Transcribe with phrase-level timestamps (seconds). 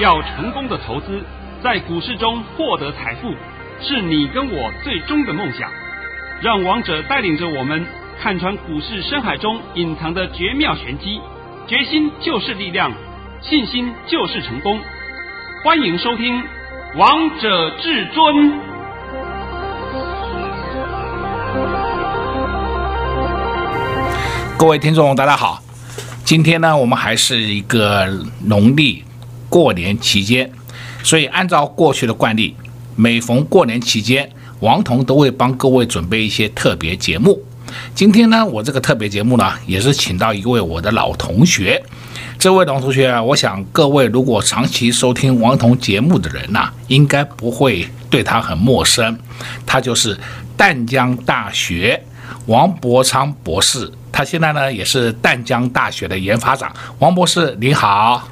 [0.00, 1.22] 要成功的投资，
[1.62, 3.34] 在股市中获得财富，
[3.80, 5.70] 是你跟我最终的梦想。
[6.40, 7.84] 让王者带领着我们
[8.20, 11.20] 看穿股市深海中隐藏的绝妙玄机。
[11.66, 12.90] 决心就是力量，
[13.42, 14.80] 信心就是成功。
[15.62, 16.42] 欢迎收听
[16.96, 18.24] 《王者至尊》。
[24.58, 25.58] 各位听众，大家好。
[26.24, 28.06] 今天呢，我们还是一个
[28.46, 29.04] 农历
[29.52, 30.50] 过年期间，
[31.02, 32.56] 所以按照过去的惯例，
[32.96, 34.26] 每逢过年期间，
[34.60, 37.38] 王彤都会帮各位准备一些特别节目。
[37.94, 41.82] 今天呢，我这个特别节目呢，也是请到一位我的老同学。
[42.38, 49.18] 这位老同学啊，我想各位如果长期收听王彤节目的人呐，应该不会对他很陌生。
[49.66, 50.18] 他就是
[50.56, 52.02] 淡江大学
[52.46, 53.92] 王伯昌博士。
[54.10, 58.26] 他现在呢也是淡江大学的研发长，王博士你好，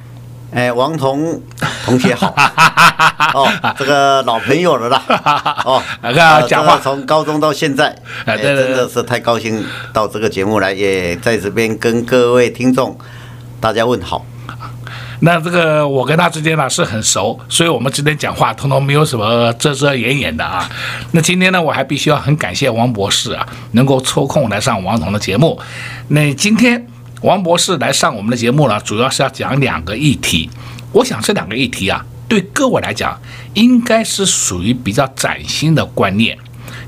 [0.53, 1.41] 哎，王彤
[1.85, 2.35] 同学好，
[3.35, 3.49] 哦，
[3.79, 5.03] 这个老朋友了啦，
[5.65, 12.99] 哦，那个讲话从高中到现在，哎，真的是太高兴到这个节目来，也在这边跟各位听众
[13.61, 14.25] 大家问好。
[15.23, 20.67] 那这个我跟他之间呢是很熟，所以我们之间讲话通通没有什么遮遮掩掩的啊。
[21.13, 25.61] 那今天呢，我还必须要很感谢王博士啊，能够抽空来上王彤的节目。
[26.09, 26.87] 那今天
[27.23, 30.49] 王博士来上我们的节目呢，主要是要讲两个议题。
[30.93, 33.21] 我想这两个议题啊，对各位来讲
[33.55, 36.39] 应该是属于比较崭新的观念。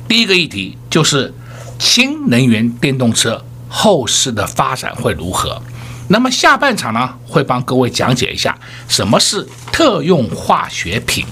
[0.08, 1.32] 第一个议题就是
[1.78, 5.62] 新能源电动车后市的发展会如何？
[6.08, 8.58] 那么下半场呢，会帮各位讲解一下
[8.88, 11.26] 什么是特用化学品。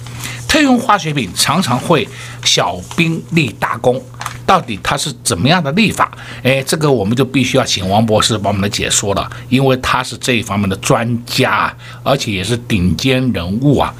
[0.51, 2.07] 特用化学品常常会
[2.45, 4.03] 小兵立大功，
[4.45, 6.11] 到底它是怎么样的立法？
[6.43, 13.95] 哎，这个我们就必须要请王博士帮我们来解说了，因为他是这一方面的专家，而且也是顶尖人物啊。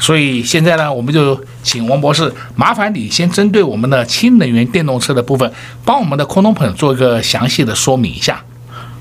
[0.00, 5.48] 所以现在呢，我们就请王博士，麻烦你先针对我们的氢能源电动车的部分，
[5.84, 8.44] 帮我们的空中朋友做一个详细的说明一下。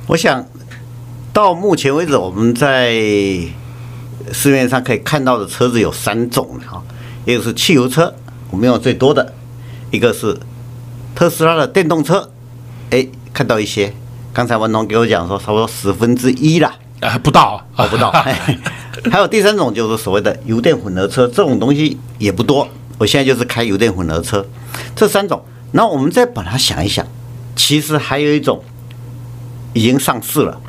[0.06, 0.46] 我想。
[1.34, 2.92] 到目前为止，我们在
[4.34, 6.84] 市面上可以看到的车子有三种哈，
[7.26, 8.14] 一个是汽油车，
[8.50, 9.24] 我们用的最多的；
[9.92, 10.38] 一个是
[11.16, 12.32] 特斯拉的电动车，
[12.90, 13.94] 哎，看到一些。
[14.34, 18.12] 刚才文龙给我讲说，差不多十分之一啦，啊，不到，哦，不到。
[19.12, 22.68] 还有第三种就是所谓的油电混合车，这种东西也不多。
[22.98, 24.46] 我现在就是开油电混合车，
[24.96, 25.44] 这三种。
[25.74, 27.06] 那我们再把它想一想，
[27.56, 28.64] 其实还有一种
[29.74, 30.60] 已经上市了。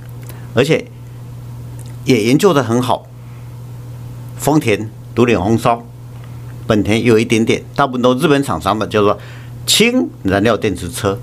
[0.54, 0.86] 而且
[2.04, 3.06] 也研究的很好，
[4.36, 5.86] 丰田独领风骚，
[6.66, 9.18] 本田有一点点，大部分都日本厂商的，叫做
[9.66, 11.18] 氢燃料电池车。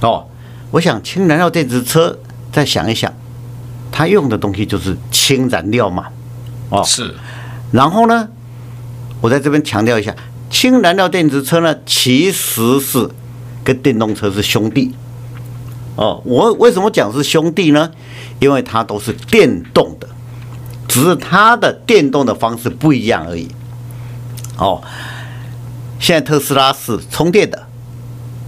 [0.00, 0.26] 哦，
[0.70, 2.18] 我想氢燃料电池车，
[2.52, 3.12] 再想一想，
[3.90, 6.06] 它用的东西就是氢燃料嘛。
[6.68, 7.14] 哦，是。
[7.72, 8.28] 然后呢，
[9.20, 10.14] 我在这边强调一下，
[10.50, 13.08] 氢燃料电池车呢，其实是
[13.64, 14.92] 跟电动车是兄弟。
[15.96, 17.90] 哦，我为什么讲是兄弟呢？
[18.38, 20.06] 因为它都是电动的，
[20.86, 23.48] 只是它的电动的方式不一样而已。
[24.58, 24.82] 哦，
[25.98, 27.66] 现在特斯拉是充电的，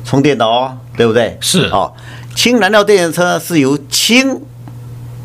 [0.04, 1.36] 充电的哦，对不对？
[1.40, 1.92] 是哦，
[2.34, 4.40] 氢燃料电动车是由氢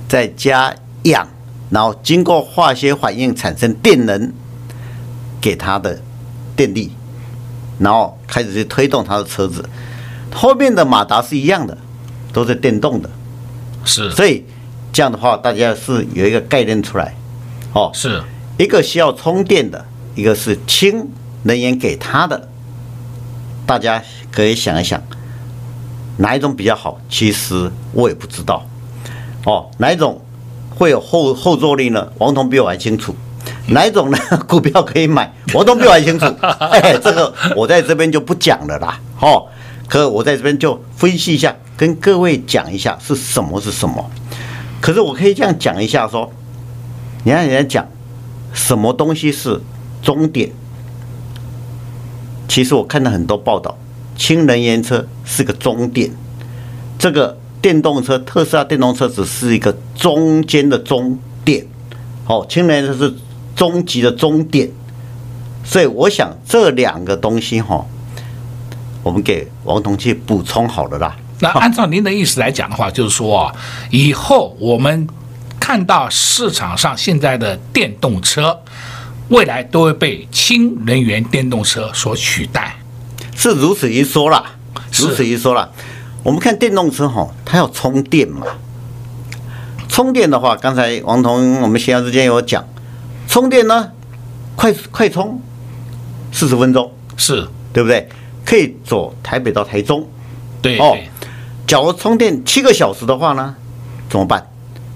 [0.08, 0.74] 再加
[1.04, 1.28] 氧，
[1.70, 4.32] 然后经过化学反应产生电能，
[5.40, 6.00] 给它的
[6.56, 6.92] 电力，
[7.80, 9.68] 然后开始去推动它的车子。
[10.34, 11.78] 后面的马达是一样的。
[12.34, 13.08] 都是电动的，
[13.86, 14.44] 是，所以
[14.92, 17.14] 这样的话，大家是有一个概念出来，
[17.74, 18.20] 哦，是
[18.58, 21.10] 一个需要充电的，一个是氢
[21.44, 22.50] 能源给它的，
[23.66, 24.02] 大家
[24.32, 25.02] 可以想一想，
[26.18, 27.00] 哪一种比较好？
[27.10, 28.66] 其实我也不知道，
[29.46, 30.22] 哦，哪一种
[30.76, 32.12] 会有后后坐力呢？
[32.20, 33.16] 王彤比我还清楚，
[33.68, 34.18] 哪一种呢？
[34.48, 36.26] 股票可以买，王彤比我还清楚，
[36.60, 39.48] 哎，这个我在这边就不讲了啦，哦，
[39.88, 41.56] 可我在这边就分析一下。
[41.76, 44.10] 跟各位讲一下是什么是什么，
[44.80, 46.32] 可是我可以这样讲一下说，
[47.24, 47.90] 你看人家讲
[48.54, 49.60] 什么东西是
[50.04, 50.52] 终点，
[52.48, 53.76] 其实我看到很多报道，
[54.16, 56.12] 氢能源车是个终点，
[57.00, 61.66] 这个电动车特斯拉电动车只是一个中间的终点，
[62.28, 63.14] 哦，氢能源车是
[63.56, 64.70] 终极的终点，
[65.64, 67.86] 所以我想这两个东西哈，
[69.02, 71.16] 我们给王同去补充好了啦。
[71.40, 73.56] 那按照您的意思来讲的话，就是说啊，
[73.90, 75.08] 以后我们
[75.60, 78.60] 看到市场上现在的电动车，
[79.30, 82.78] 未来都会被氢能源电动车所取代，
[83.36, 84.44] 是如此一说啦，
[85.00, 85.70] 如此一说啦。
[86.24, 88.46] 我们看电动车哈，它要充电嘛，
[89.90, 92.66] 充电的话，刚才王彤我们闲聊之间有讲，
[93.28, 93.92] 充电呢，
[94.56, 95.42] 快快充
[96.32, 98.08] 四十分钟，是对不对？
[98.46, 100.08] 可以走台北到台中。
[100.62, 100.98] 对哦，
[101.66, 103.56] 假如充电七个小时的话呢，
[104.10, 104.46] 怎么办？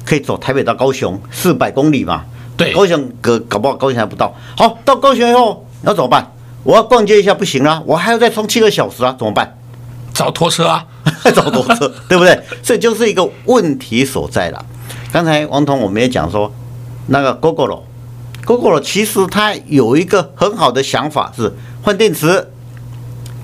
[0.05, 2.23] 可以走台北到高雄四百公里嘛？
[2.57, 4.33] 对，高雄搞搞不好高雄还不到。
[4.57, 6.31] 好，到高雄以后要怎么办？
[6.63, 9.55] 我要逛街一下不行啊，我还要再充七个小时啊，怎么办？
[10.13, 10.83] 找拖车啊，
[11.35, 12.41] 找拖车， 对不对？
[12.63, 14.65] 这就是一个问题所在了。
[15.13, 16.51] 刚才王彤我们也讲说，
[17.05, 22.49] 那个 Gogoro，Gogoro 其实它有一个很好的想法是换电池，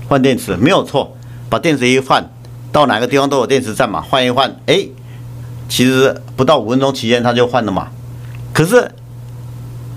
[0.08, 1.16] 换电池没有错，
[1.48, 2.28] 把电池一换，
[2.72, 4.86] 到哪个地方都有电池站嘛，换一换，哎，
[5.68, 7.88] 其实不到五分钟期间它就换了嘛。
[8.52, 8.90] 可是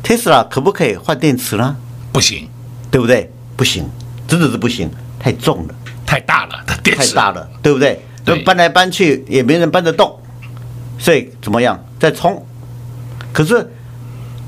[0.03, 1.75] Tesla 可不可以换电池呢？
[2.11, 2.47] 不行，
[2.89, 3.31] 对不对？
[3.55, 3.89] 不行，
[4.27, 4.89] 真的是不行，
[5.19, 5.75] 太重了。
[6.05, 8.01] 太大了，它电太大了，对不对？
[8.23, 10.17] 对，搬来搬去也没人搬得动，
[10.97, 11.83] 所以怎么样？
[11.99, 12.45] 再充。
[13.33, 13.69] 可是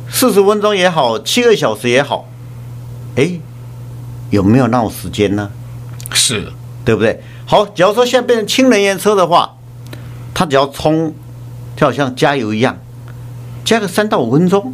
[0.09, 2.27] 四十分钟也好，七个小时也好，
[3.15, 3.39] 哎，
[4.29, 5.51] 有没有那种时间呢？
[6.13, 6.51] 是，
[6.85, 7.21] 对不对？
[7.45, 9.57] 好，假如说现在变成氢能源车的话，
[10.33, 11.13] 它只要充，
[11.75, 12.77] 就好像加油一样，
[13.65, 14.73] 加个三到五分钟，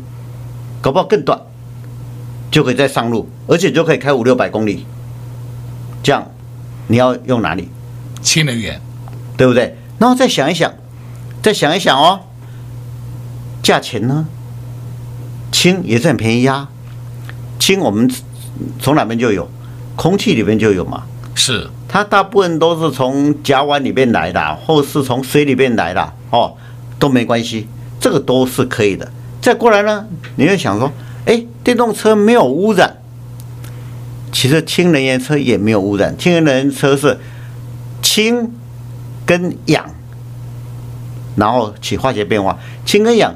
[0.86, 1.42] 搞不好更短，
[2.52, 4.86] 就可以再上路，而且就可以开五六百公里，
[6.04, 6.30] 这样。
[6.86, 7.70] 你要用哪里？
[8.22, 8.80] 氢能源，
[9.36, 9.76] 对不对？
[9.98, 10.72] 然后再想一想，
[11.42, 12.20] 再想一想哦，
[13.64, 14.28] 价钱呢？
[15.52, 16.70] 氢也是很便宜呀。
[17.58, 18.08] 氢我们
[18.80, 19.50] 从哪边就有？
[19.96, 21.06] 空气里面就有嘛。
[21.34, 21.68] 是。
[21.88, 26.56] 它大部分都是从甲烷里面来的，或是从水里面来的哦，
[27.00, 27.68] 都没关系，
[28.00, 29.12] 这个都是可以的。
[29.46, 30.08] 再过来呢，
[30.38, 30.92] 你会想说，
[31.28, 32.98] 哎，电动车没有污染。
[34.32, 37.20] 其实氢能源车也没有污染，氢能源车是
[38.02, 38.52] 氢
[39.24, 39.86] 跟氧，
[41.36, 42.58] 然后起化学变化。
[42.88, 43.36] 氢跟氧，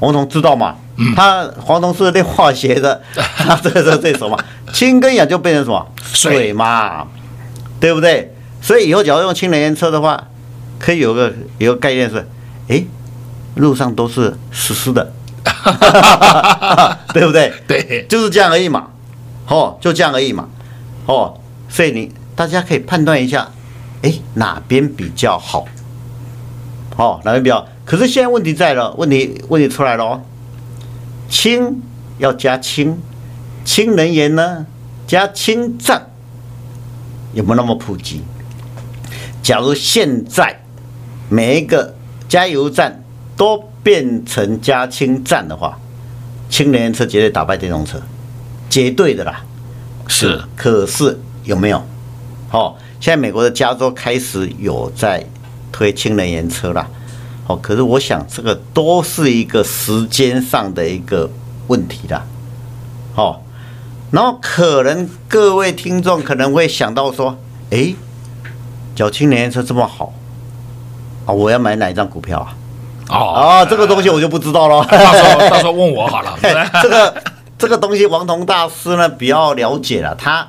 [0.00, 0.76] 黄铜知道吗？
[1.14, 4.42] 他黄铜是练化学的， 他这个是最熟嘛。
[4.72, 5.86] 氢跟氧就变成什么？
[6.14, 7.06] 水嘛，
[7.78, 8.34] 对不对？
[8.62, 10.28] 所以以后假如用氢能源车的话，
[10.78, 12.26] 可以有个有个概念是，
[12.68, 12.82] 哎，
[13.60, 15.12] 路上都是湿湿的，
[17.14, 17.52] 对不对？
[17.68, 18.88] 对，就是这样而已嘛。
[19.48, 20.48] 哦，就这样而已嘛。
[21.06, 23.48] 哦，所以你大家可以判断一下，
[24.02, 25.66] 哎，哪边比较好？
[26.96, 27.68] 哦，哪边比较好？
[27.84, 30.22] 可是现在问题在了，问题问题出来了哦。
[31.28, 31.80] 氢
[32.18, 33.00] 要加氢，
[33.64, 34.66] 氢能源呢
[35.06, 36.10] 加氢站
[37.32, 38.22] 有没有那么普及？
[39.42, 40.62] 假如现在
[41.28, 41.94] 每一个
[42.28, 43.02] 加油站
[43.40, 45.78] 都变成加氢站的话，
[46.50, 47.98] 氢能源车绝对打败电动车。
[48.68, 49.42] 绝对的啦，
[50.08, 50.38] 是。
[50.54, 51.82] 可是有没有？
[52.50, 55.24] 哦，现在美国的加州开始有在
[55.72, 56.86] 推氢能源车啦。
[57.46, 61.30] 哦，可是我想这个都是一个时间上的一个
[61.68, 62.22] 问题啦。
[63.14, 63.40] 哦，
[64.10, 67.38] 然后可能各位听众可能会想到说，
[67.70, 67.94] 哎，
[68.94, 70.12] 叫氢能源车这么好，
[71.24, 72.54] 啊，我要买哪一张股票啊？
[73.10, 74.84] 哦，哦，这个东西我就不知道了。
[74.86, 76.38] 到时候到时候问我好了。
[76.82, 77.22] 这个。
[77.60, 80.48] 这个东西王彤大师呢比较了解了，他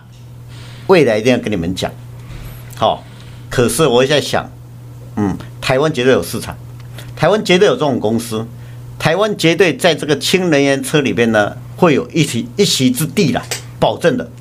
[0.88, 1.92] 未来一定要跟你们讲。
[2.78, 3.04] 好，
[3.50, 4.50] 可是我在想，
[5.18, 6.56] 嗯，台湾绝对有市场，
[7.14, 8.48] 台湾绝对有这种公司，
[8.98, 13.42] 台湾绝对在这个氢能源车里边呢会有一席一席之地的，
[13.78, 14.32] 保证的。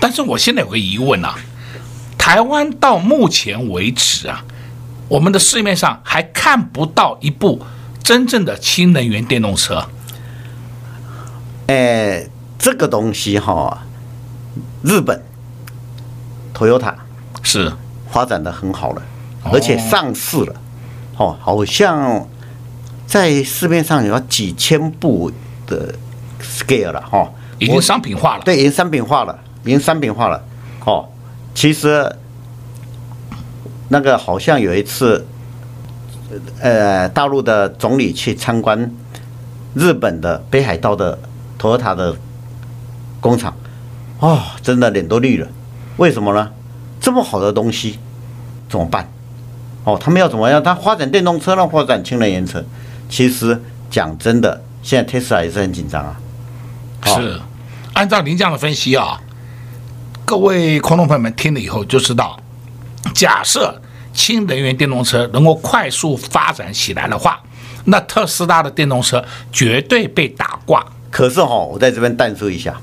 [0.00, 1.34] 但是我现在有个疑问啊，
[2.16, 4.42] 台湾到目前为止啊，
[5.08, 7.60] 我们的市面上还看不到一部
[8.02, 9.88] 真正的氢能源电动车。
[11.66, 13.86] 哎，这个东西哈，
[14.82, 15.22] 日本
[16.54, 16.94] ，Toyota
[17.42, 17.72] 是。
[18.10, 19.02] 发展的很好了，
[19.52, 20.54] 而且上市了，
[21.18, 22.26] 哦，好像
[23.06, 25.30] 在市面上有几千部
[25.66, 25.94] 的
[26.40, 30.42] scale 了哈，已经商品化了，对，已经商品化了，已经商品化了，
[30.86, 31.06] 哦，
[31.54, 32.10] 其实
[33.88, 35.26] 那个好像有一次，
[36.60, 38.90] 呃，大陆的总理去参观
[39.74, 41.18] 日本的北海道的。
[41.60, 42.14] 托塔的
[43.20, 43.52] 工厂，
[44.20, 45.48] 哦，真的脸都绿了。
[45.96, 46.48] 为什么呢？
[47.00, 47.98] 这么好的东西
[48.68, 49.10] 怎么办？
[49.82, 50.62] 哦，他们要怎么样？
[50.62, 51.66] 他发展电动车呢？
[51.66, 52.64] 发展氢能源车？
[53.08, 56.20] 其实讲真的，现在 Tesla 也是很紧张啊。
[57.06, 57.40] 是，
[57.94, 59.20] 按照您这样的分析啊，
[60.24, 62.38] 各位观众朋友们听了以后就知道，
[63.18, 63.74] 假设
[64.14, 67.40] 氢能源电动车能够快速发展起来的话，
[67.86, 70.86] 那特斯拉的电动车绝对被打挂。
[71.10, 72.80] 可是哈，我在这边淡说一下，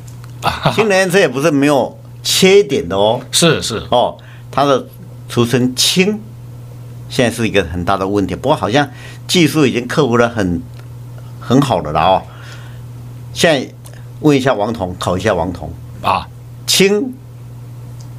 [0.73, 3.21] 氢能源车也不是没有缺点的哦。
[3.31, 4.17] 是是哦，
[4.51, 4.85] 它的
[5.29, 6.19] 俗称氢，
[7.07, 8.35] 现在是一个很大的问题。
[8.35, 8.89] 不过好像
[9.25, 10.61] 技术已经克服了很
[11.39, 12.21] 很好的了哦。
[13.31, 13.73] 现在
[14.19, 16.27] 问一下王彤，考一下王彤啊，
[16.67, 17.13] 氢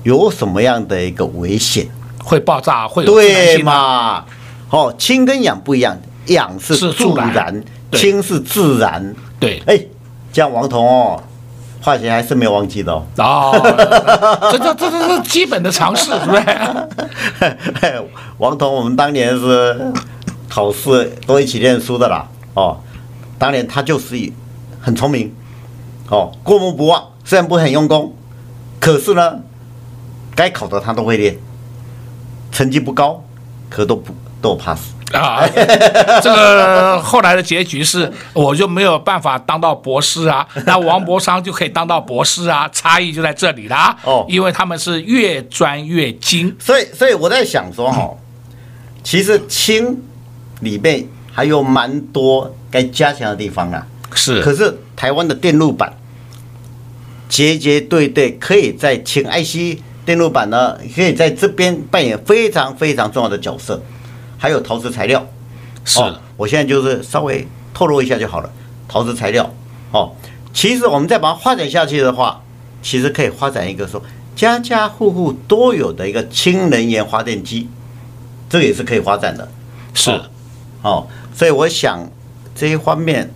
[0.02, 1.88] 有什么样的一个危险？
[2.26, 4.24] 会爆炸，会有对嘛？
[4.68, 9.14] 哦，氢跟氧不一样，氧是助燃，燃氢是自燃。
[9.38, 9.80] 对，哎，
[10.32, 11.22] 这样王彤哦，
[11.80, 13.06] 化学还是没有忘记的哦。
[13.18, 16.32] 哦，这这这这是基本的常识，对不
[17.80, 18.04] 对？
[18.38, 19.92] 王彤，我们当年是
[20.48, 22.26] 考试都一起念书的啦。
[22.54, 22.80] 哦，
[23.38, 24.16] 当年他就是
[24.80, 25.32] 很聪明，
[26.10, 28.12] 哦，过目不忘，虽然不很用功，
[28.80, 29.36] 可是呢，
[30.34, 31.38] 该考的他都会练。
[32.56, 33.22] 成绩不高，
[33.68, 34.80] 可都不都 pass
[35.12, 35.46] 啊！
[36.22, 43.94] 这个后来的结局是，我就没有办法当到博士啊，那王伯商就可以当到博士啊， 差异就在这里啦。
[44.04, 48.16] 哦，因为他们是越专越精，所以所以我在想说哈、哦，
[49.04, 50.02] 其实氢
[50.60, 53.86] 里面还有蛮多该加强的地方啊。
[54.14, 55.92] 是，可是台湾的电路板
[57.28, 59.82] 结结对对，可以在清 IC。
[60.06, 63.82] 电路板呢，可以在这边扮演非常非常重要的角色，
[64.38, 65.26] 还有陶瓷材料。
[65.84, 66.00] 是，
[66.36, 68.48] 我现在就是稍微透露一下就好了。
[68.86, 69.52] 陶瓷材料，
[69.90, 70.12] 哦，
[70.54, 72.40] 其实我们再把它发展下去的话，
[72.80, 74.00] 其实可以发展一个说
[74.36, 77.68] 家家户户都有的一个氢能源发电机，
[78.48, 79.48] 这个也是可以发展的。
[79.92, 80.20] 是，
[80.82, 82.08] 哦，所以我想
[82.54, 83.28] 这一方面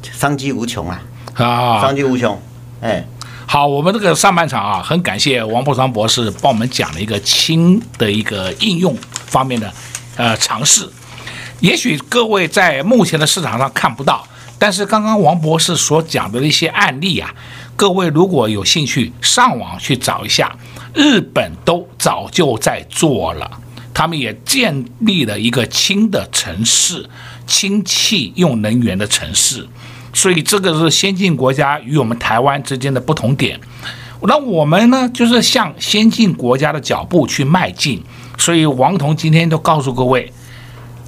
[0.00, 1.02] 商机无穷啊，
[1.34, 2.40] 啊，商机无穷，
[2.80, 3.04] 哎。
[3.52, 9.74] 好，我们这个上半场啊，很感谢王伯商博士帮我们讲了一个氢的一个应用方面的
[10.14, 10.88] 呃尝试。
[11.58, 14.24] 也许各位在目前的市场上看不到，
[14.56, 17.34] 但是刚刚王博士所讲的一些案例啊，
[17.74, 20.56] 各位如果有兴趣上网去找一下，
[20.94, 23.50] 日本都早就在做了，
[23.92, 27.10] 他们也建立了一个氢的城市，
[27.48, 29.66] 氢气用能源的城市。
[30.12, 33.58] 所以这个是先进国家与我们台湾之间的不同点。
[34.22, 38.02] 那我们呢，就是向先进国家的脚步去迈进。
[38.36, 40.30] 所以王彤今天都告诉各位，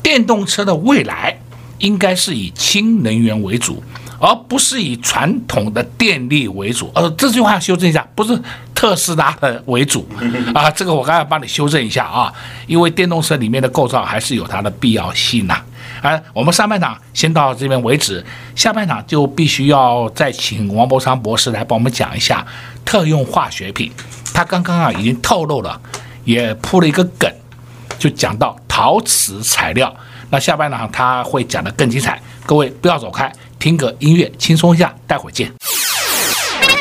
[0.03, 1.39] 电动车的未来
[1.79, 3.83] 应该是以氢能源为主，
[4.19, 6.91] 而不是以传统的电力为主。
[6.95, 8.39] 呃，这句话要修正一下，不是
[8.75, 10.07] 特斯拉的为主
[10.55, 10.71] 啊。
[10.71, 12.33] 这个我刚才帮你修正一下啊，
[12.67, 15.55] 因为电动车里面的构造还是有它的必要性呐。
[15.55, 15.65] 啊，
[16.33, 18.25] 我们上半场先到这边为止，
[18.57, 22.47] 下半场就必须要再请王伯昌博士来帮我们讲一下
[22.85, 23.93] 特用化学品。
[24.35, 25.81] 他刚刚啊已经透露了，
[26.25, 27.31] 也铺了一个梗，
[27.99, 29.95] 就讲到陶瓷材料。
[30.31, 35.53] 那下半场他会讲得更精彩，各位不要走开，听个音乐轻松一下，待会儿见。
[36.61, 36.77] 快快，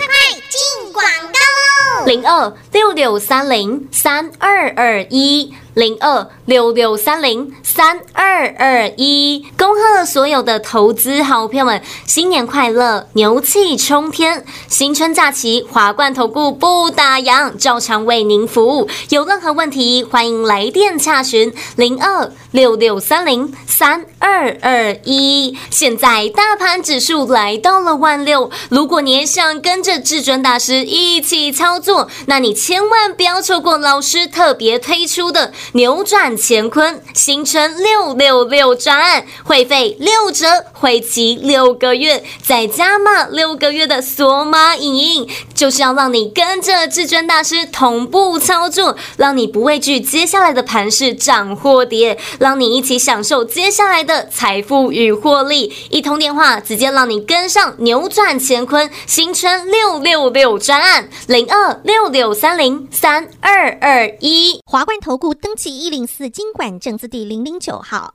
[0.50, 2.06] 进广告喽！
[2.06, 5.54] 零二六六三零三二二一。
[5.74, 14.44] 零二六六三零三二二一，恭贺所有的投资好朋友们，新年快乐，牛气冲天！
[14.68, 18.90] 新春假期，华冠投顾不打烊，照常为您服务。
[19.10, 25.58] 有任何问题，欢迎来电洽询零二六六三零三二二一。
[25.70, 35.54] 现在大盘指数来到了万六，如果你也想跟着至尊大师一起操作，那你千万不要错过老师特别推出的。
[35.74, 55.74] 扭转乾坤，新春六六六专案，会费六折，会期六个月，再加码六个月的索马影音，就是要让你跟着至尊大师同步操作，让你不畏惧接下来的盘势涨或跌，让你一起享受接下来的财富与获利。
[55.90, 65.51] 一通电话，直接让你跟上扭转乾坤，新春六六六专案零二六六三零三二二一华冠投顾登。
[65.56, 68.14] 七一零四金管证字第零零九号，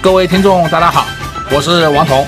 [0.00, 1.06] 各位听众，大家好，
[1.50, 2.24] 我是王彤。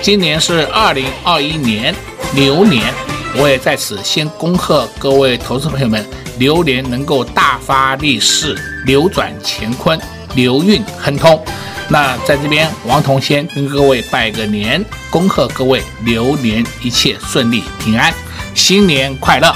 [0.00, 1.94] 今年是二零二一年
[2.34, 2.92] 牛年，
[3.36, 6.04] 我也在此先恭贺各位投资朋友们，
[6.36, 8.56] 牛年能够大发利市，
[8.86, 10.00] 扭转乾坤，
[10.34, 11.42] 牛运亨通。
[11.88, 18.12] 那在这边，王彤先跟各位拜个年，恭贺各位牛年一切顺利平安，
[18.54, 19.54] 新年快乐。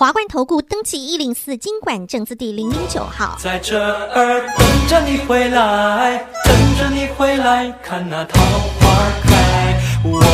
[0.00, 8.88] 华冠投顾登记一零四经管证字第零零九号，在这儿等着你回来，等着你回来，看那桃花
[9.22, 9.78] 开。
[10.02, 10.24] 我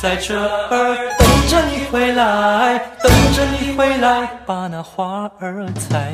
[0.00, 6.10] 在这儿等着你回来，等着你回来，把那花儿采。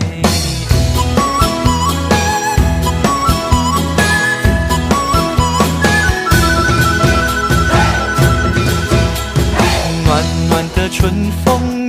[10.04, 11.87] 暖暖的春风。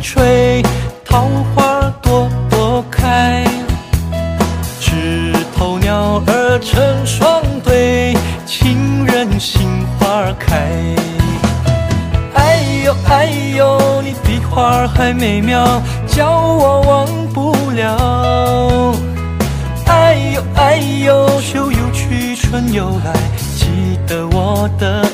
[0.00, 0.62] 吹，
[1.04, 3.44] 桃花朵朵开。
[4.80, 8.14] 枝头鸟儿成双对，
[8.46, 10.56] 情人心花开。
[12.34, 13.26] 哎呦哎
[13.56, 18.94] 呦，你比花还美妙，叫我忘不了。
[19.86, 23.12] 哎呦哎呦，秋又去，春又来，
[23.56, 25.07] 记得我的。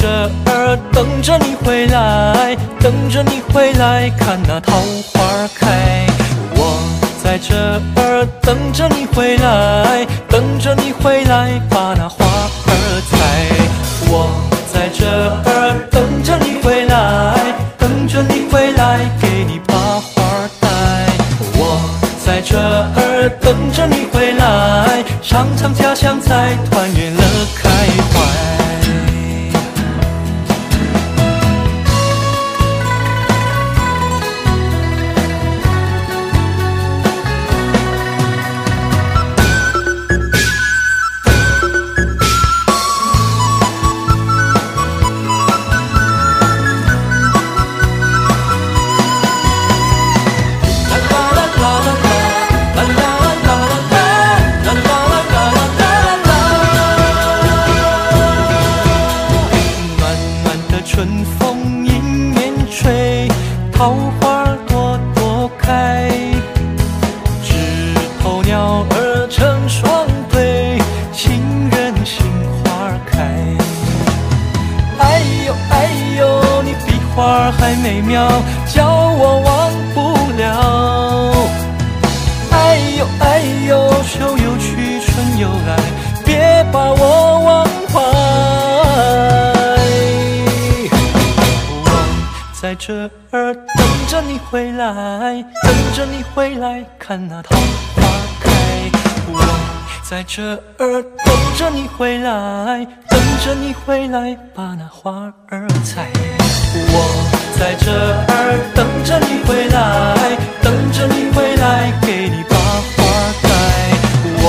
[0.00, 0.08] 这
[0.50, 4.72] 儿等着你回来，等着你回来，看那桃
[5.12, 6.06] 花开。
[6.56, 6.80] 我
[7.22, 7.54] 在这
[8.00, 13.18] 儿等着你回来，等着你回来，把那花儿采。
[14.08, 14.30] 我
[14.72, 17.36] 在这儿等着你回来，
[17.76, 20.68] 等着你回来，给你把花儿戴。
[21.58, 21.78] 我
[22.24, 27.09] 在这儿等着你回来，尝尝家乡菜，团圆
[77.20, 78.26] 花儿还美妙，
[78.66, 79.98] 叫我忘不
[80.40, 81.34] 了。
[82.50, 85.76] 哎呦哎呦，秋又去，春又来，
[86.24, 88.00] 别把我忘怀。
[91.84, 91.86] 我
[92.58, 97.54] 在这儿等着你回来，等着你回来看那桃
[97.96, 98.02] 花
[98.40, 98.50] 开。
[99.30, 99.44] 我
[100.02, 106.08] 在这儿等着你回来，等着你回来把那花儿采。
[106.72, 106.94] 我
[107.58, 112.98] 在这儿等着你回来，等着你回来，给你把花
[113.42, 113.48] 戴。
[114.42, 114.44] 我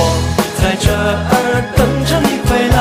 [0.60, 2.76] 在这儿等着你回来，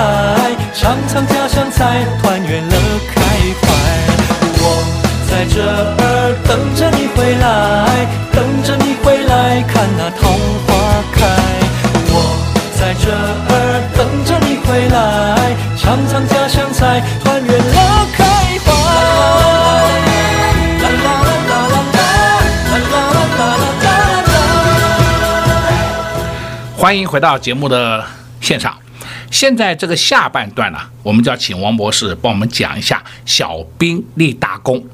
[0.73, 2.75] 尝尝家乡菜，团圆乐
[3.13, 3.21] 开
[3.62, 3.63] 怀。
[4.63, 4.63] 我
[5.30, 8.06] 在这儿等着你回来，
[27.01, 28.05] 迎回到节目的
[28.39, 28.77] 现场。
[29.31, 34.85] 现在这个下半段呢，我们就要请王博士帮我们讲一下小兵立大功。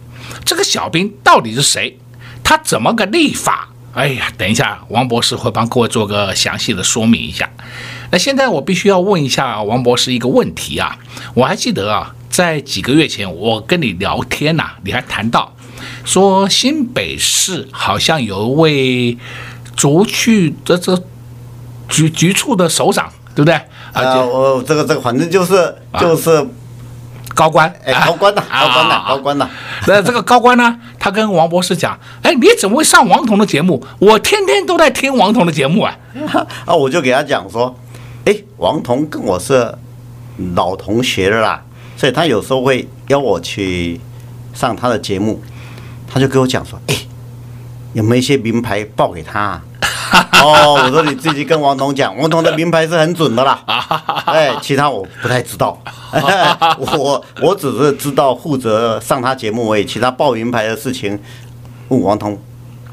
[0.46, 1.98] 这个小兵到底是谁？
[2.44, 3.70] 他怎么个立法？
[3.94, 7.50] 哎呀，等一下，王博士会帮各位做个详细的说明一下。
[8.12, 10.98] 那现在我必须要问一下王博士一个问题啊！
[11.34, 15.54] 我还记得啊，在几个月前我跟你聊天呐、你还谈到
[16.06, 19.18] 说新北市好像有一位
[19.76, 21.04] 竹区的这
[21.88, 23.54] 局局处的首长，对不对？
[23.94, 26.32] 啊，我这个这个反正就是就是。
[26.32, 26.46] 啊
[27.36, 29.48] 高官，哎，高官呐，高官呐，高官呐。
[29.86, 33.86] 那这个高官呢，他跟王博士讲，哎，你怎么会上王彤的节目？
[34.00, 35.96] 我天天都在听王彤的节目啊。
[36.66, 37.78] 啊，我就给他讲说，
[38.26, 39.72] 哎，王彤跟我是
[40.56, 41.64] 老同学了啦，
[41.96, 44.02] 所以他有时候会邀我去
[44.56, 45.40] 上他的节目，
[46.12, 46.96] 他就跟我讲说，哎，
[47.98, 49.60] 有没有一些名牌报给他？
[50.44, 53.60] 哦，我说你自己跟王彤讲，王彤的名牌是很准的啦。
[54.28, 55.82] 哎，其他我不太知道，
[56.78, 61.20] 我我只是知道负责上他节目而已，其他报名牌的事情
[61.88, 62.40] 问王彤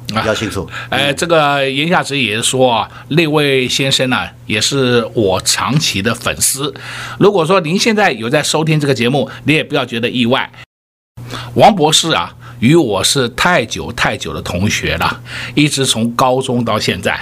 [0.06, 0.66] 比较清楚。
[0.88, 6.72] 哎，这个言下之意也是说啊，那位先生呢，也是我长期的粉丝。
[7.18, 10.50] 如果说您现在有在收听这个节目，你也不要觉得意外。
[11.56, 12.34] 王博士啊。
[12.60, 15.20] 与我是太久太久的同学了，
[15.54, 17.20] 一直从高中到现在。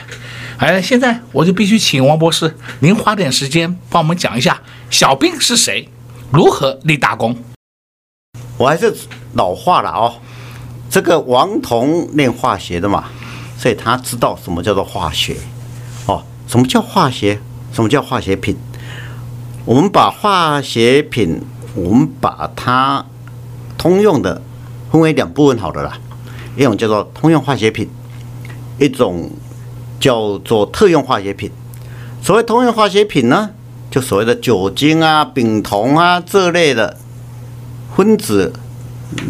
[0.59, 5.89] 哎，现在我就必须请王博士，您花点时间帮我们讲一下小兵是谁，
[6.31, 7.37] 如何立大功。
[8.59, 8.95] 我还是
[9.35, 10.15] 老话了哦，
[10.89, 13.07] 这个王彤练化学的嘛，
[13.59, 15.37] 所以他知道什么叫做化学。
[16.07, 17.41] 哦，什么叫化学？
[17.73, 18.57] 什么叫化学品？
[19.65, 21.41] 我们把化学品，
[21.75, 23.05] 我们把它
[23.77, 24.43] 通用的。
[24.93, 25.99] 分为两部分好的啦，
[26.55, 27.89] 一种叫做通用化学品，
[28.79, 29.31] 一种
[29.99, 31.51] 叫做特用化学品。
[32.23, 33.49] 所谓通用化学品呢，
[33.91, 36.99] 就所谓的酒精啊、丙酮啊这类的
[37.97, 38.53] 分子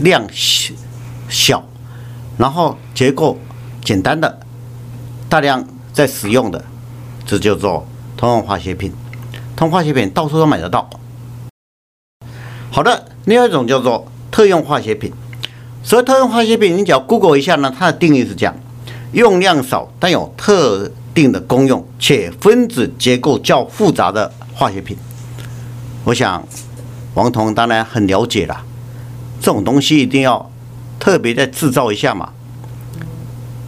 [0.01, 0.75] 量小，
[1.29, 1.65] 小，
[2.37, 3.39] 然后结构
[3.85, 4.41] 简单的、
[5.29, 6.65] 大量在使用的，
[7.25, 8.93] 这叫做通用化学品，
[9.55, 10.91] 通化学品到处都买得到。
[12.73, 15.13] 好的，另外一种叫做特用化学品。
[15.83, 18.55] 所以特用化学品，你只要 Google 一下呢，它的定义是这样：
[19.13, 24.97] 用量少但有特定的功用，且分子结构较复杂的化学品。
[26.05, 26.47] 我想
[27.15, 28.65] 王彤当然很了解了，
[29.41, 30.51] 这种东西一定要
[30.99, 32.31] 特别再制造一下嘛。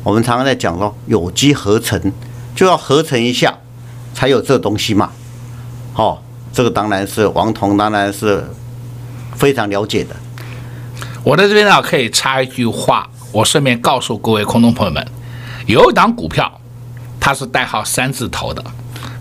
[0.02, 2.12] 我们常常在讲说有机合成，
[2.54, 3.58] 就要合成一下
[4.14, 5.10] 才有这东西嘛。
[5.94, 6.18] 哦，
[6.52, 8.44] 这个当然是王彤当然是
[9.36, 10.14] 非常了解的。
[11.24, 15.04] 我在这边呢，可以插一句话，我顺便告诉各位空中朋友们，
[15.66, 16.60] 有一档股票，
[17.18, 18.62] 它是代号三字头的，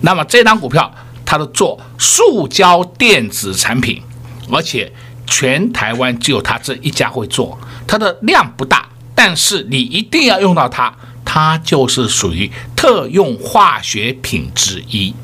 [0.01, 0.93] 那么这档股票
[1.25, 4.03] 它是做塑胶电子产品，
[4.51, 4.91] 而且
[5.25, 8.85] 全台湾只有它这一家会做，它的量不大，
[9.15, 15.15] 但是你一定要用到它，它就是属于特用化学品之一。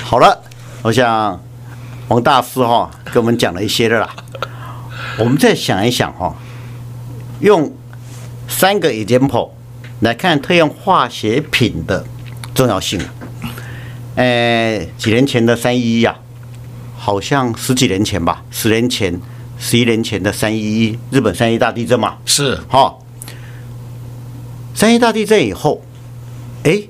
[0.00, 0.40] 好了，
[0.82, 1.42] 我想
[2.06, 4.08] 王大师哈给我们讲了一些的啦。
[5.18, 6.34] 我们再想一想哈，
[7.40, 7.72] 用
[8.48, 9.50] 三个 example
[10.00, 12.04] 来看特用化学品的
[12.54, 13.00] 重要性。
[14.16, 16.16] 呃，几年前的三一一啊，
[16.96, 19.20] 好像十几年前吧，十年前、
[19.58, 22.96] 十一年前的三一一，日本三一大地震嘛，是哈。
[24.74, 25.82] 三一大地震以后，
[26.64, 26.82] 哎，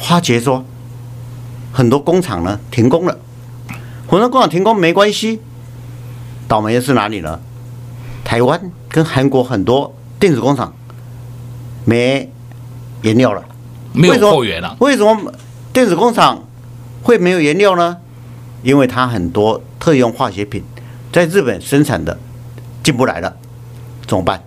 [0.00, 0.64] 发觉说
[1.72, 3.18] 很多工厂呢停工了，
[4.06, 5.40] 很多工厂停工没关系。
[6.52, 7.40] 倒霉的是哪里呢？
[8.22, 10.74] 台湾跟韩国很多电子工厂
[11.86, 12.30] 没
[13.00, 13.42] 原料了，
[13.94, 14.76] 没有货源了。
[14.78, 15.32] 为什么
[15.72, 16.44] 电子工厂
[17.02, 17.96] 会没有原料呢？
[18.62, 20.62] 因为它很多特用化学品
[21.10, 22.18] 在日本生产的
[22.82, 23.34] 进不来了，
[24.06, 24.44] 怎么办？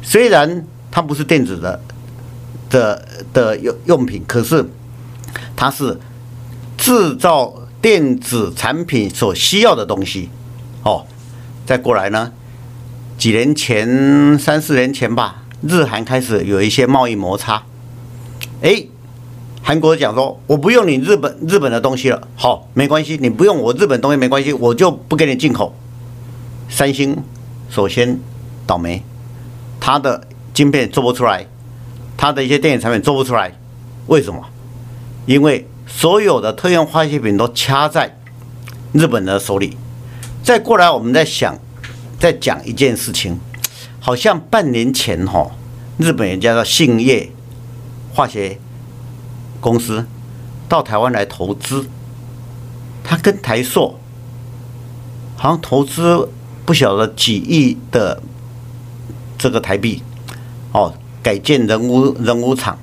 [0.00, 1.82] 虽然它不是电子的
[2.70, 4.66] 的的用用品，可是
[5.54, 6.00] 它是
[6.78, 7.52] 制造
[7.82, 10.30] 电子产品所需要的东西。
[10.82, 11.04] 哦，
[11.70, 12.32] 再过来呢？
[13.16, 17.62] 几年前，三四年前吧，日韩开始有一些贸易摩擦。
[18.60, 18.86] 哎，
[19.62, 25.72] 韩国讲说，我不用你日本日本的东西了，好，没关系，你不用我日本东西没关系，我就不给你进口。
[26.68, 27.16] 三星
[27.68, 28.18] 首先
[28.66, 29.04] 倒霉，
[29.78, 31.46] 它的晶片做不出来，
[32.16, 33.52] 它的一些电子产品做不出来，
[34.08, 34.44] 为什么？
[35.24, 38.18] 因为所有的特用化学品都掐在
[38.92, 39.76] 日本的手里。
[40.50, 41.56] 再过来，我们在想，
[42.18, 43.38] 再讲一件事情，
[44.00, 45.52] 好像半年前哈，
[45.96, 47.30] 日本人家的信业
[48.12, 48.58] 化学
[49.60, 50.04] 公司
[50.68, 51.86] 到台湾来投资，
[53.04, 54.00] 他跟台塑
[55.36, 56.28] 好像投资
[56.66, 58.20] 不晓得几亿的
[59.38, 60.02] 这个台币，
[60.72, 62.76] 哦，改建人武人武厂，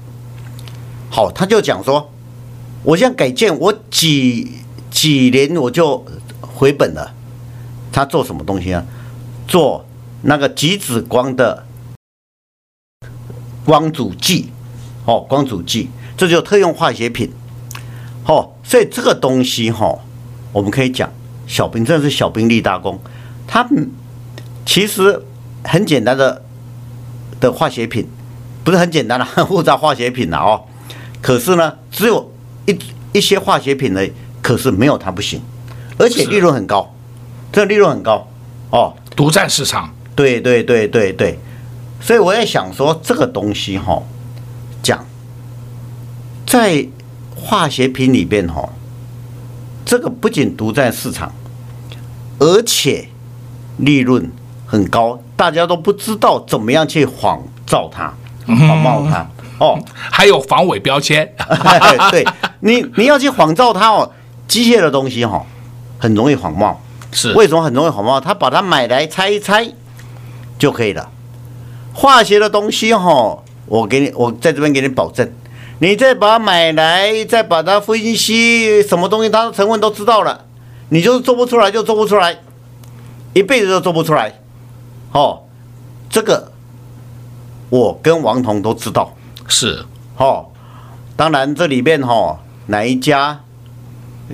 [1.10, 2.10] 好，他就讲说，
[2.84, 4.54] 我现在改建，我几
[4.90, 6.06] 几年我就
[6.40, 7.16] 回本了。
[7.98, 8.86] 他做什么东西啊？
[9.48, 9.84] 做
[10.22, 11.66] 那个极紫光的
[13.66, 14.52] 光阻剂，
[15.06, 17.34] 哦，光阻剂，这就特用化学品，
[18.28, 20.00] 哦，所以这个东西哈、哦，
[20.54, 21.12] 我们可以讲
[21.48, 23.00] 小兵，真的是小兵立大功。
[23.48, 23.68] 它
[24.64, 25.20] 其实
[25.64, 26.44] 很简单的
[27.40, 28.08] 的化学品，
[28.64, 30.66] 不是很简单的很复杂化学品了哦。
[31.20, 32.32] 可是呢，只有
[32.68, 32.78] 一
[33.14, 34.02] 一些化学品呢，
[34.44, 35.42] 可是没有它不行，
[35.98, 36.94] 而且利润很高。
[37.52, 38.28] 这利润很高
[38.70, 39.94] 哦，独占市场。
[40.16, 41.38] 对对对对对，
[42.02, 44.02] 所以我也想说，这个东西哈，
[44.82, 45.06] 讲
[46.44, 46.88] 在
[47.36, 48.68] 化学品里边哈，
[49.86, 51.32] 这个不仅独占市场，
[52.40, 53.10] 而且
[53.78, 54.32] 利润
[54.66, 58.12] 很高，大家都不知道怎么样去仿造它、
[58.48, 59.30] 仿冒它
[59.60, 61.32] 哦，还有防伪标签。
[62.10, 62.26] 对，
[62.62, 64.12] 你你要去仿造它哦，
[64.48, 65.46] 机械的东西哈，
[66.00, 66.82] 很容易仿冒。
[67.12, 68.20] 是为什么很容易仿冒？
[68.20, 69.72] 他把它买来拆一拆
[70.60, 71.10] 就可以了。
[71.94, 75.32] 化学的东西哈，我给你，我在这边给你保证，
[75.80, 80.46] 你再把它买来，再把它分析什么东西，它的成分都知道了，
[80.90, 82.38] 你就是做不出来就做不出来，
[83.34, 84.40] 一辈子都做不出来。
[85.12, 85.44] 哦，
[86.10, 86.52] 这个
[87.70, 89.14] 我跟王彤都知道。
[89.48, 89.86] 是
[90.18, 90.48] 哦，
[91.16, 93.40] 当然这里面哈哪一家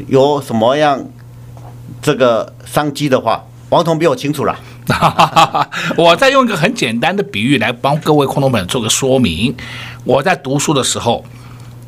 [0.07, 1.05] 有什么样？
[2.01, 4.59] 这个商机的话，王彤比我清楚了。
[5.95, 9.55] 我再用一个很简单的比喻来帮各位空头们做个说明。
[10.03, 11.23] 我在读书的时候，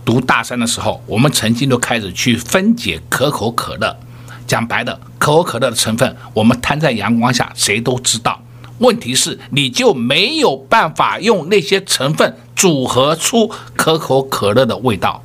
[0.06, 3.98] 读大三的时候，我们曾经都开始去分解可口可乐。
[4.46, 8.40] 讲白的，可口可乐的成分，我们摊在阳光下，谁都知道。
[8.78, 15.24] 问题是，你就没有办法用那些成分组合出可口可乐的味道。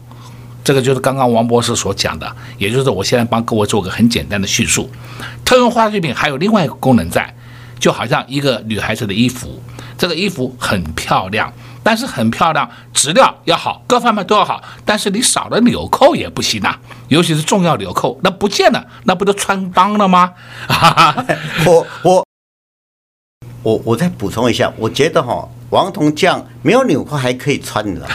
[0.63, 4.91] 这个就是刚刚王博士所讲的，也就是我现在帮各位做个很简单的叙述。
[5.45, 7.35] 特用化学品还有另外一个功能在，
[7.79, 9.63] 就好像一个女孩子的衣服，
[9.99, 20.35] 这个衣服很漂亮，但是很漂亮，质量要好，各方面都要好，但是你少了纽扣也不行啊，尤其是重要纽扣，那不见了，那不就穿帮了吗？
[21.67, 22.27] 我我
[23.63, 28.07] 我我再补充一下，我觉得哈，王彤这样没有纽扣还可以穿的，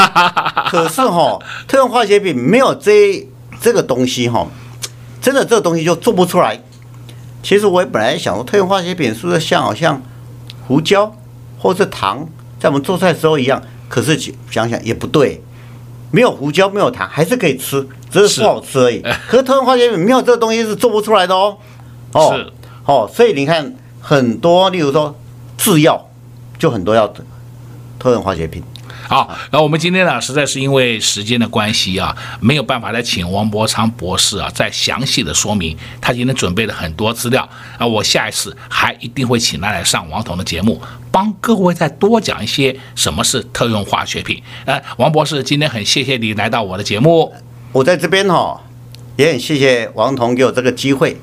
[0.70, 3.26] 可是哈，特用化学品没有这
[3.60, 4.46] 这个东西哈，
[5.20, 6.62] 真的这个东西就做不出来。
[7.42, 10.02] 其实我也本来想说，特用化学品是不是像好像
[10.66, 11.14] 胡椒
[11.58, 12.28] 或是糖，
[12.60, 13.62] 在我们做菜的时候一样？
[13.88, 14.18] 可是
[14.50, 15.42] 想想也不对，
[16.10, 19.00] 没有胡椒，没有糖，还是可以吃，只是不好吃而已。
[19.26, 21.56] 可是特用化学品没有这个东西是做不出来的哦。
[22.12, 22.38] 哦，
[22.84, 25.16] 哦，所以你看很多，例如说
[25.56, 26.06] 制药，
[26.58, 27.06] 就很多要
[27.98, 28.62] 特用化学品。
[29.06, 35.74] 好，那我们今天呢，实在是因为时间的关系啊，没有办法再请王伯昌博士啊再详细的说明。
[36.00, 44.42] 他今天准备了很多资料啊，我下一次还一定会请他来上王彤的节目，帮各位再多讲一些什么是特用化学品。
[44.66, 47.32] 呃，王博士，今天很谢谢你来到我的节目。
[47.72, 48.60] 我在这边哈、哦，
[49.16, 51.18] 也很谢谢王彤给我这个机会。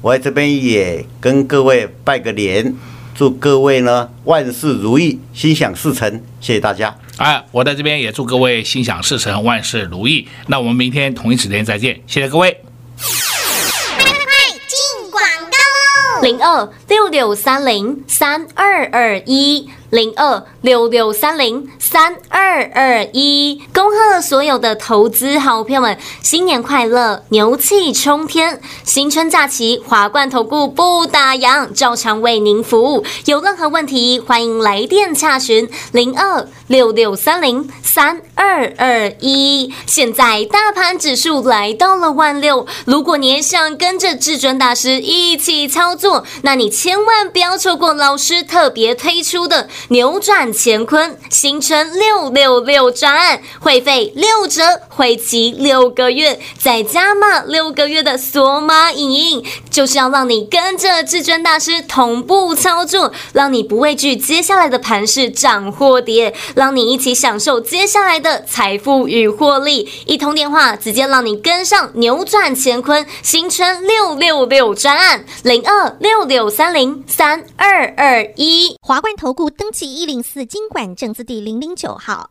[0.00, 2.74] 我在这边也跟各位拜个年，
[3.14, 6.10] 祝各位呢万事如意，心想事成。
[6.40, 6.94] 谢谢大家。
[7.16, 10.26] 哎，我在这边也祝各位心想事成，万事如意。
[10.48, 12.50] 那我们明天同一时间再见，谢谢各位。
[12.50, 16.22] 快快快，进广告喽！
[16.22, 19.70] 零二六六三零三二二一。
[19.94, 28.60] 零二六六三零三二二一，恭贺所有的投资好朋友们，新年快乐，牛气冲天！
[28.82, 33.04] 新春假期，华冠投顾不打烊，照常为您服务。
[33.26, 39.72] 有任何问题，欢迎来电洽询零二六六三零三二二一。
[39.86, 49.68] 现在大盘指数来到了万六，如果你也想跟着至尊大师一起操作，那你千万不要错过老师特别推出的。
[49.88, 59.44] 扭转乾坤，新春六六六专案，会费六折，会期六个月，再加码六个月的索马影音，
[59.74, 69.88] 就是要让你跟着至尊大师同步操作，让你不畏惧接下来的盘势涨或跌，让你一起享受接下来的财富与获利。
[70.06, 79.64] 一通电话，直接让你跟上扭转乾坤，新春六六六专案零二六六三零三二二一华冠投顾登。
[79.74, 82.30] 记一零四金管证字第零零九号，